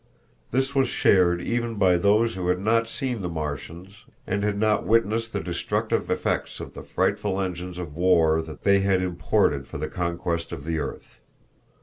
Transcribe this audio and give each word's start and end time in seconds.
This 0.49 0.73
was 0.73 0.87
shared 0.87 1.43
even 1.43 1.75
by 1.75 1.95
those 1.95 2.33
who 2.33 2.47
had 2.47 2.57
not 2.59 2.89
seen 2.89 3.21
the 3.21 3.29
Martians 3.29 4.03
and 4.25 4.43
had 4.43 4.57
not 4.57 4.83
witnessed 4.83 5.31
the 5.31 5.41
destructive 5.41 6.09
effects 6.09 6.59
of 6.59 6.73
the 6.73 6.81
frightful 6.81 7.39
engines 7.39 7.77
of 7.77 7.95
war 7.95 8.41
that 8.41 8.63
they 8.63 8.79
had 8.79 8.99
imported 9.03 9.67
for 9.67 9.77
the 9.77 9.87
conquest 9.87 10.51
of 10.51 10.63
the 10.65 10.79
earth. 10.79 11.19